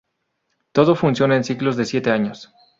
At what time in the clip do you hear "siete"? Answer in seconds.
1.85-2.09